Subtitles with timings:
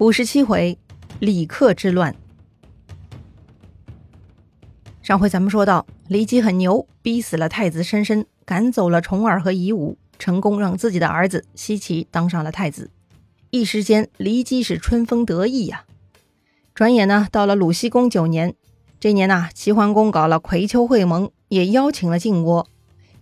[0.00, 0.78] 五十七回，
[1.18, 2.16] 李克之乱。
[5.02, 12.90] 上回咱们说到，骊姬很牛，逼死了太子申申，赶走了重耳和夷吾，成功让自己的儿子奚齐当上了太子。
[13.50, 15.84] 一时间，骊姬是春风得意呀。
[16.74, 18.54] 转眼呢，到了鲁僖公九年，
[18.98, 22.66] 这年呐，齐桓公搞了葵丘会盟，也邀请了晋国。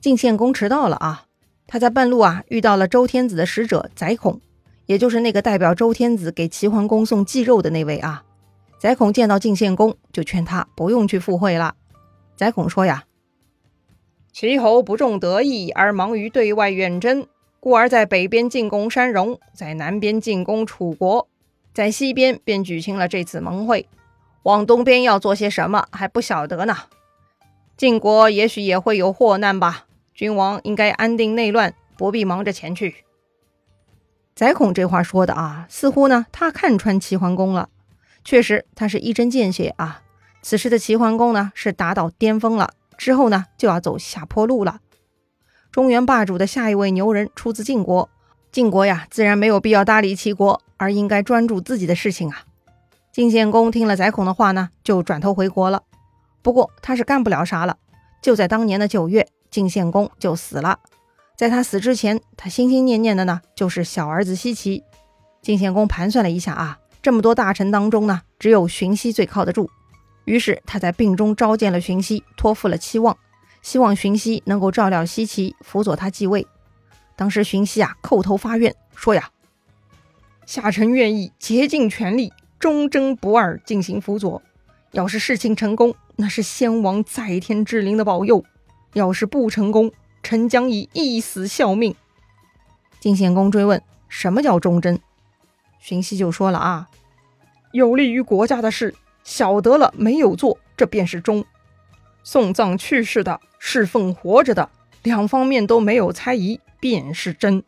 [0.00, 1.24] 晋献公迟到了啊，
[1.66, 4.40] 他在半路啊遇到了周天子的使者宰孔。
[4.88, 8.24] 也就是那个代表周天子给齐桓公送祭肉的那位啊，
[8.78, 11.74] 宰孔见到晋献公，就劝他不用去赴会了。
[12.36, 13.04] 宰孔说呀
[14.32, 17.26] ：“齐侯不重德义，而忙于对外远征，
[17.60, 21.28] 故而在北边进攻山戎，在南边进攻楚国，
[21.74, 23.86] 在西边便举行了这次盟会。
[24.44, 26.74] 往东边要做些什么还不晓得呢。
[27.76, 32.94] 晋国也许也会有祸难吧，君王应该安定内乱，不必忙着前去。”
[34.38, 37.70] 宰孔这话说的啊，似乎呢他看穿齐桓公了。
[38.22, 40.02] 确实，他是一针见血啊。
[40.42, 44.78] 此时的齐桓公呢是达到巅峰了，之后呢就要走下坡路了。
[45.72, 48.08] 中原霸主的下一位牛人出自晋国，
[48.52, 52.42] 晋国呀自然没有必要搭理齐国，而应该专注自己的事情啊。
[53.10, 55.82] 晋献公听了宰孔的话呢，就转头回国了。
[56.42, 57.78] 不过他是干不了啥了。
[58.22, 60.78] 就在当年的九月，晋献公就死了。
[61.38, 64.82] 在他死之前，他心心念念的呢，就是小儿子奚齐。
[65.40, 69.70] 晋献公盘算了一下啊，这么多大臣当中呢，只有荀息最靠得住。
[70.24, 73.16] 于是他在病中召见了荀息，托付了期望，
[73.62, 76.44] 希望荀息能够照料奚齐，辅佐他继位。
[77.14, 79.30] 当时荀息啊，叩头发愿说呀
[80.44, 84.42] ：“下臣愿意竭尽全力，忠贞不二，进行辅佐。
[84.90, 88.42] 要是事情成功，那是先王在天之灵的保佑；
[88.94, 89.92] 要是不成功，”
[90.28, 91.94] 臣将以一死效命。
[93.00, 95.00] 晋献公追问：“什么叫忠贞？”
[95.80, 96.90] 荀息就说了：“啊，
[97.72, 101.44] 有利于国家的事，晓得了没有做，这便是忠；
[102.22, 104.68] 送葬去世的，侍奉活着的，
[105.02, 107.64] 两方面都没有猜疑，便是真。”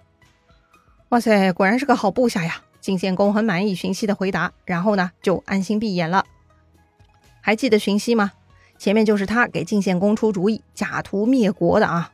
[1.08, 2.60] 哇塞，果然是个好部下呀！
[2.78, 6.26] 晋献公很满意荀息的回答，然后呢，就安心闭眼了。
[7.40, 8.32] 还记得荀息吗？
[8.76, 12.12] 前面就是他给晋献公出主意，假途灭国的啊。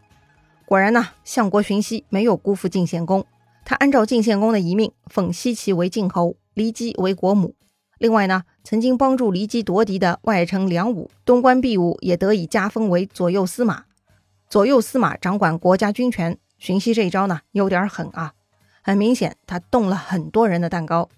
[0.67, 3.25] 果然呢，相国荀息没有辜负晋献公，
[3.65, 7.55] 他按照晋献公的遗命，封奚齐为晋侯，骊姬为国母。
[7.99, 13.85] 另外呢，曾经帮助骊姬夺嫡的外丞梁武、东关毕武也得以加封为左右司马。
[14.51, 18.33] 左右司马掌管国家军权，荀息这一招呢有点狠啊，
[18.83, 21.09] 很明显他动了很多人的蛋糕。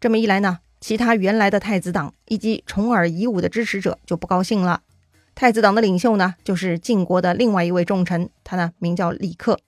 [0.00, 4.82] 这么一来呢，其他原来的太子党以及重耳夷吾的支持者就不高兴了。
[5.34, 9.58] 太子党的领袖呢，就是晋国的另外一位重臣，他呢名叫李克。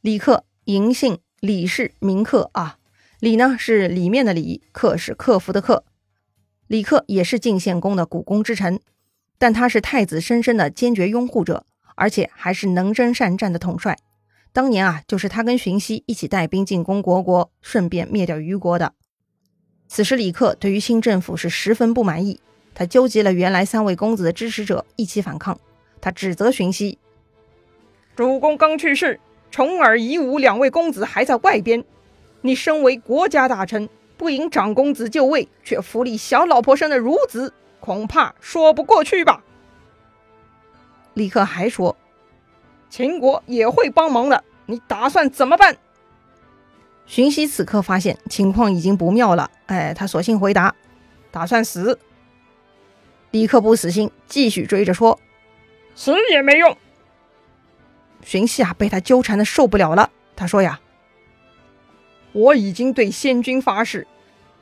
[0.00, 2.78] 李克，嬴姓，李氏，名克啊。
[3.20, 5.84] 李呢是里面的李，克是克服的克。
[6.66, 8.80] 李克也是晋献公的股肱之臣，
[9.38, 11.64] 但他是太子深深的坚决拥护者，
[11.94, 13.96] 而且还是能征善战的统帅。
[14.52, 18.94] 当年啊，就是他跟荀息一起带兵进攻虢国，顺便灭掉虞国的。
[19.86, 22.40] 此时，李克对于新政府是十分不满意。
[22.74, 25.58] 他纠集了原来三位公子的支持者一起反抗。
[26.00, 26.98] 他指责荀息
[28.16, 31.84] ：“主公刚去世，重耳、夷吾两位公子还在外边。
[32.40, 39.44] 你身为国家大臣，不迎长公子就位，却扶立小老婆生的孺子，恐怕说不过去吧？”
[41.14, 41.96] 李克还说
[42.90, 45.76] ：“秦国也会帮忙的，你打算怎么办？”
[47.06, 50.74] 荀息此刻发现情况已经不妙了，哎，他索性回答
[51.30, 51.98] ：“打算死。”
[53.32, 55.18] 李克不死心，继续追着说
[55.96, 56.76] ：“死也没用。”
[58.22, 60.10] 荀息啊，被他纠缠的受不了了。
[60.36, 60.80] 他说：“呀，
[62.32, 64.06] 我已经对先君发誓，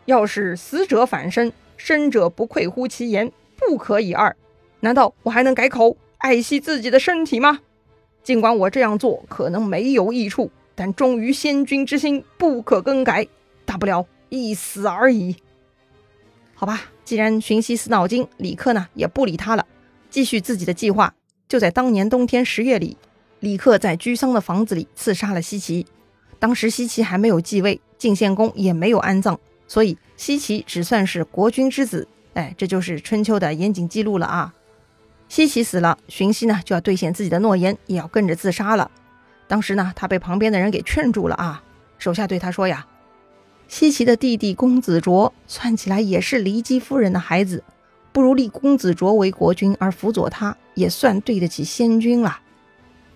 [0.07, 4.35] 要是死者反生，生者不愧乎其言，不可以二。
[4.81, 7.61] 难道我还能改口，爱惜自己的身体吗？
[8.23, 13.27] 尽管我这样做可能没有益处，但忠于先君之心不可更改，
[13.65, 15.37] 大不了一死而已。”
[16.55, 19.67] 好吧，既然荀息死脑筋，李克呢也不理他了，
[20.11, 21.13] 继续自己的计划。
[21.49, 22.97] 就在当年冬天十月里，
[23.41, 25.85] 李克在居桑的房子里刺杀了奚齐。
[26.39, 29.37] 当时奚齐还没有继位，晋献公也没有安葬，
[29.67, 32.07] 所以奚齐只算是国君之子。
[32.35, 34.55] 哎，这就是春秋的严谨记录了啊。
[35.29, 38.89] 奚齐死了，荀息呢就要兑现自己的诺言，也要跟着自杀了。
[39.49, 41.61] 当时呢，他被旁边的人给劝住了啊，
[41.99, 42.87] 手下对他说呀。
[43.71, 47.63] 西岐的弟弟公子卓，算起来也是骊姬夫人的孩子，
[48.11, 52.41] 不如立公子卓为国君而辅佐他，也算对得起先君了。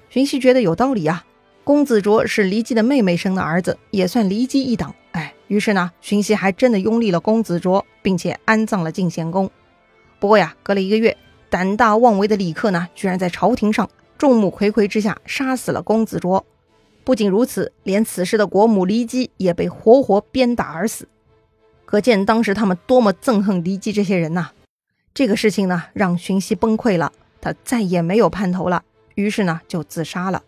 [0.09, 1.25] 荀息觉得有道理啊，
[1.65, 4.95] 公子卓是骊姬的妹妹生的儿子，也算骊姬一党。
[5.11, 9.51] 哎，于是呢，荀息还真的拥立了公子卓，并且安葬了晋献公。
[10.21, 11.17] 不过呀，隔了一个月，
[11.51, 16.47] 胆大妄为的李克呢，居然在朝廷上众目睽睽之下杀死了公子卓。
[17.05, 21.07] 不仅如此，连此时的国母骊姬也被活活鞭打而死。
[21.85, 24.51] 可见当时他们多么憎恨骊姬这些人呐！
[25.13, 28.83] 这个事情呢，让荀息崩溃了，他再也没有盼头了，
[29.15, 30.39] 于是呢，就自杀了。《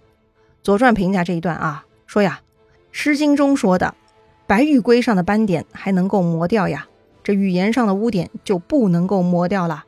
[0.62, 2.40] 左传》评价这一段啊，说呀，
[2.90, 3.94] 《诗经》中说的
[4.48, 6.88] “白玉圭上的斑点还能够磨掉呀”，
[7.22, 9.84] 这语言上的污点就不能够磨掉了。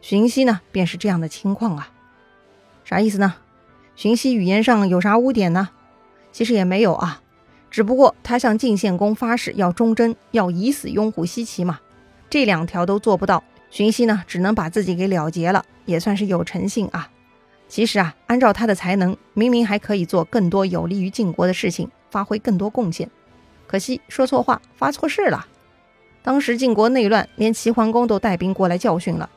[0.00, 1.92] 荀息呢，便是这样的情况啊。
[2.84, 3.36] 啥意思呢？
[3.94, 5.70] 荀息语言上有啥污点呢？
[6.38, 7.20] 其实也没有啊，
[7.68, 11.80] 只不过他向晋献公发誓要忠贞，要以死拥护西岐嘛，
[12.30, 17.10] 这两条都做不到，荀息呢只能把自己给了结了，也算是有诚信啊。
[17.66, 23.10] 其实啊，按照他的才能，明明还可以做更多有利于晋国的事情，发挥更多贡献，
[23.66, 25.44] 可惜说错话，发错誓了。
[26.22, 29.28] 当时晋国内乱，连齐桓公都带兵过来教训了。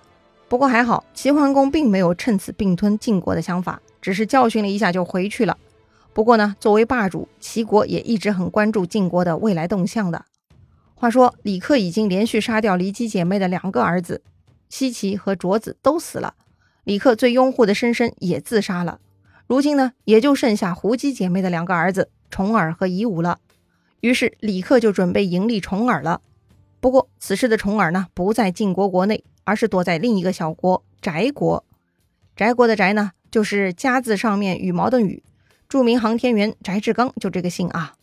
[0.47, 5.57] 不过还好，齐桓公并没有趁此并吞晋国的想法，只是教训了一下就回去了。
[6.13, 10.25] 不过呢，作为霸主，齐国也一直很关注晋国的未来动向的。
[10.93, 14.21] 话说，李克已经连续杀掉骊姬姐妹的两个儿子，
[14.69, 16.35] 奚齐和卓子都死了，
[16.83, 18.99] 李克最拥护的申申也自杀了。
[19.47, 23.39] 如今呢，也就剩下胡姬姐妹的两个儿子重耳和夷吾了。
[24.01, 26.21] 于是李克就准备迎立重耳了。
[26.79, 31.63] 不过此时的重耳呢，不在晋国国内，而是躲在另一个小国翟国。
[32.35, 35.23] 翟国的翟呢，就是家字上面羽毛的羽。
[35.71, 37.93] 著名航天员翟志刚就这个姓啊。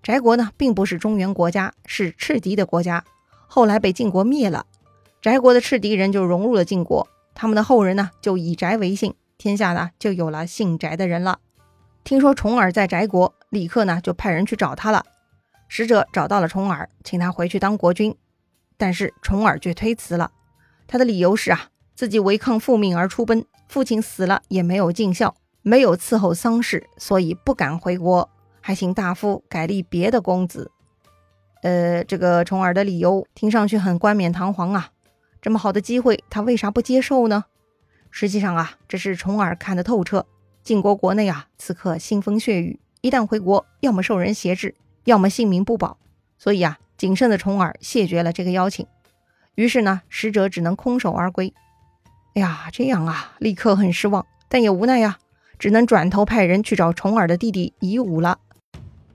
[0.00, 3.04] 翟国呢，并不是中原国家，是赤狄的国家，
[3.48, 4.64] 后来被晋国灭了。
[5.20, 11.40] 翟国的赤狄人就融入了晋国，他们的后人呢，就以翟为姓，天下呢就有了姓翟的人了。
[12.04, 15.04] 听说重耳在翟国，李克呢就派人去找他了。
[15.66, 18.14] 使者找到了重耳，请他回去当国君，
[18.76, 20.30] 但是重耳却推辞了。
[20.86, 25.34] 他的理由是啊，自己违抗父命而出奔，父亲死了也没有尽孝。
[25.68, 28.30] 没有伺候丧事，所以不敢回国，
[28.60, 30.70] 还请大夫改立别的公子。
[31.62, 34.90] 呃，这个重耳的理由听上去很冠冕堂皇啊，
[35.42, 37.46] 这么好的机会，他为啥不接受呢？
[38.12, 40.24] 实际上啊，这是重耳看得透彻。
[40.62, 45.98] 晋国国内啊，此刻腥风血雨，一旦回国，要么受人挟制，要么性命不保。
[46.38, 48.86] 所以啊，谨慎的重耳谢绝了这个邀请。
[49.56, 51.52] 于是呢，使者只能空手而归。
[52.34, 55.18] 哎呀，这样啊，立刻很失望，但也无奈呀。
[55.58, 58.38] 只能转头派人去找重耳的弟弟夷吾了。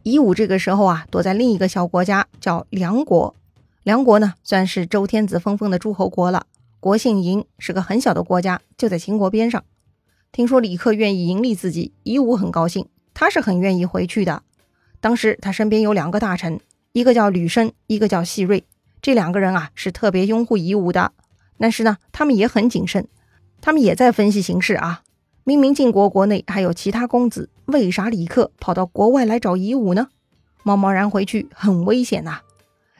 [0.03, 3.35] 夷吾这个时候啊，躲在另一个小国家，叫梁国。
[3.83, 6.45] 梁国呢，算是周天子封封的诸侯国了。
[6.79, 9.63] 国姓嬴，是个很小的国家，就在秦国边上。
[10.31, 14.41] 听说李克愿意迎立自己，夷吾很高兴，他是很愿意回去的。
[14.99, 16.59] 当时他身边有两个大臣，
[16.93, 18.63] 一个叫吕申，一个叫细瑞。
[19.01, 21.11] 这两个人啊，是特别拥护夷吾的。
[21.59, 23.07] 但是呢，他们也很谨慎，
[23.61, 25.03] 他们也在分析形势啊。
[25.43, 30.07] 明明晋国国内还有其他公子，为啥李克跑到国外来找夷吾呢？
[30.63, 32.41] 贸贸然回去很危险呐！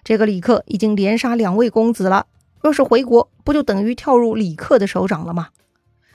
[0.04, 2.26] 这个李克已经连杀两位公子了，
[2.60, 5.50] 若是回国，不就等于跳入李克的手掌了吗？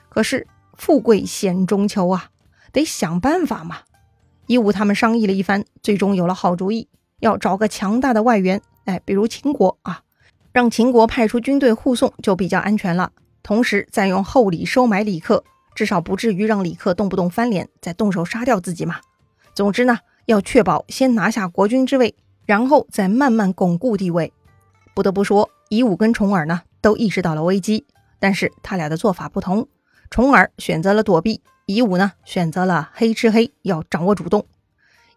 [0.09, 2.31] 可是富贵险中求啊，
[2.73, 3.77] 得想办法嘛！
[4.47, 6.89] 夷吾他们商议了一番，最终有了好主意，
[7.21, 10.01] 要找个强大的外援，哎，比如秦国啊，
[10.51, 15.45] 让秦国派出军队护送就比较安全了，同时再用厚礼收买李克。
[15.77, 18.95] 至少不至于让李克动不动翻脸，再动手杀掉自己嘛。
[19.53, 22.15] 总之呢，要确保先拿下国君之位，
[22.47, 24.33] 然后再慢慢巩固地位。
[24.95, 27.85] 不得不说，夷吾跟重耳呢都意识到了危机，
[28.17, 29.67] 但是他俩的做法不同。
[30.09, 34.47] 重耳选择了躲避，夷吾呢选择了黑吃黑，要掌握主动。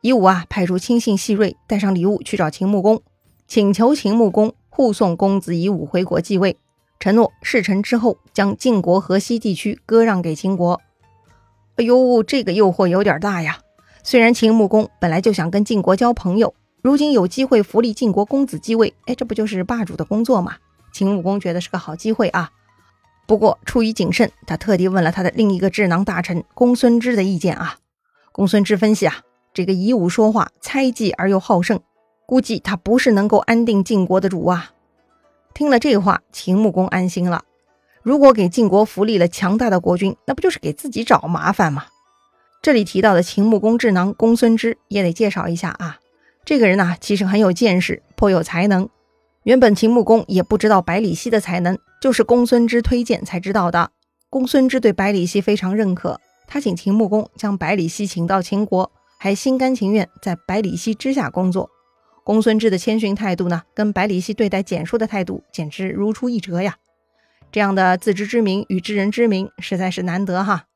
[0.03, 3.01] 夷吾啊，派出亲信细瑞带上礼物去找秦穆公，
[3.49, 6.59] 请求秦穆公护送公子夷吾回国继位。
[7.01, 10.79] 承诺事成之后，将晋国河西地区割让给秦国。
[11.77, 13.59] 哎呦，这个诱惑有点大呀！
[14.03, 20.57] 虽然秦穆公本来就想跟晋国交朋友，如今有机会扶立晋国公子继位，哎，这不就是霸主的工作吗？
[20.93, 22.51] 秦穆公觉得是个好机会啊。
[23.27, 27.79] 不过出于谨慎，他特地问了他的另一个智囊大臣公孙支的意见啊。
[28.31, 29.23] 公孙支分析啊，
[29.55, 31.81] 这个夷吾说话猜忌而又好胜，
[32.27, 34.73] 估计他不是能够安定晋国的主啊。
[35.55, 37.43] 听了这话，秦穆公安心了。
[38.03, 41.85] 如果给晋国扶立了强大的国君，那不就是给自己找麻烦吗？
[42.63, 45.99] 这里提到的秦穆公智囊公孙支也得介绍一下啊。
[46.45, 48.89] 这个人呢，其实很有见识，颇有才能。
[49.43, 53.91] 原本秦穆公也不知道百里奚的才能，就是公孙支推荐才知道的。
[54.29, 61.69] 公孙支对百里奚非常认可，他请秦穆公将百里奚请到秦国，还心甘情愿在百里奚之下工作。
[62.25, 66.77] 公孙至的谦逊态度呢，跟百里奚对待简叔的态度简直如出一辙呀！
[67.51, 70.67] 这样的自知之明与知人之明，实在是难得哈。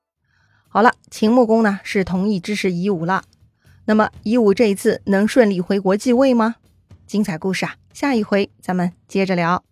[0.69, 3.25] 好了，秦穆公呢是同意支持夷吾了。
[3.85, 6.57] 那么夷吾这一次能顺利回国继位吗？
[7.07, 9.63] 精彩故事啊，下一回咱们接着聊。